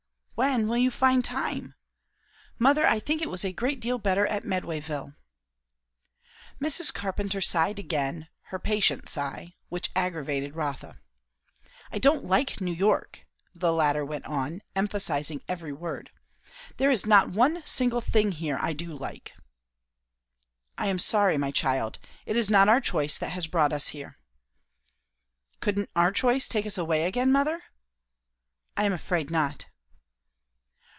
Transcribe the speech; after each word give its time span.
"When 0.33 0.67
will 0.67 0.77
you 0.77 0.89
find 0.89 1.23
time? 1.23 1.75
Mother, 2.57 2.87
I 2.87 2.99
think 2.99 3.21
it 3.21 3.29
was 3.29 3.45
a 3.45 3.53
great 3.53 3.79
deal 3.79 3.99
better 3.99 4.25
at 4.25 4.41
Medwayville." 4.43 5.13
Mrs. 6.59 6.91
Carpenter 6.91 7.39
sighed 7.41 7.77
again, 7.77 8.27
her 8.45 8.57
patient 8.57 9.07
sigh, 9.07 9.53
which 9.69 9.91
aggravated 9.95 10.55
Rotha. 10.55 10.95
"I 11.91 11.99
don't 11.99 12.25
like 12.25 12.59
New 12.59 12.73
York!" 12.73 13.27
the 13.53 13.71
latter 13.71 14.03
went 14.03 14.25
on, 14.25 14.63
emphasizing 14.75 15.43
every 15.47 15.71
word. 15.73 16.09
"There 16.77 16.89
is 16.89 17.05
not 17.05 17.29
one 17.29 17.61
single 17.63 18.01
thing 18.01 18.31
here 18.31 18.57
I 18.59 18.73
do 18.73 18.97
like." 18.97 19.33
"I 20.75 20.87
am 20.87 20.97
sorry, 20.97 21.37
my 21.37 21.51
child. 21.51 21.99
It 22.25 22.35
is 22.35 22.49
not 22.49 22.67
our 22.67 22.81
choice 22.81 23.15
that 23.19 23.29
has 23.33 23.45
brought 23.45 23.71
us 23.73 23.89
here." 23.89 24.17
"Couldn't 25.59 25.91
our 25.95 26.11
choice 26.11 26.47
take 26.47 26.65
us 26.65 26.79
away 26.79 27.03
again, 27.05 27.31
mother?" 27.31 27.61
"I 28.75 28.85
am 28.85 28.93
afraid 28.93 29.29
not." 29.29 29.67